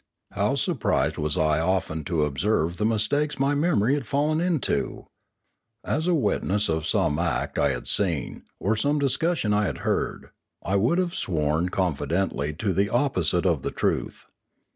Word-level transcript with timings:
How 0.31 0.55
surprised 0.55 1.19
was 1.19 1.37
I 1.37 1.59
often 1.59 2.03
to 2.05 2.25
observe 2.25 2.77
the 2.77 2.87
mistakes 2.87 3.37
my 3.37 3.53
memory 3.53 3.93
had 3.93 4.07
fallen 4.07 4.41
into! 4.41 5.05
As 5.83 6.07
a 6.07 6.15
witness 6.15 6.67
of 6.69 6.87
some 6.87 7.19
act 7.19 7.59
I 7.59 7.71
had 7.73 7.87
seen, 7.87 8.41
or 8.59 8.75
some 8.75 8.97
discussion 8.97 9.53
I 9.53 9.67
had 9.67 9.85
heard, 9.85 10.31
I 10.63 10.75
would 10.75 10.97
have 10.97 11.13
sworn 11.13 11.69
confidently 11.69 12.51
to 12.55 12.73
the 12.73 12.89
opposite 12.89 13.45
of 13.45 13.61
the 13.61 13.69
truth. 13.69 14.25